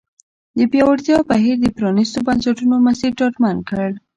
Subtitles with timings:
[0.57, 3.87] د پیاوړتیا بهیر د پرانیستو بنسټونو مسیر ډاډمن کړ.